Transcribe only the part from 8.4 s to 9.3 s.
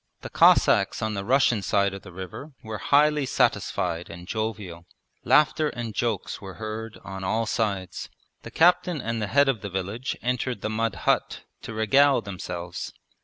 The captain and the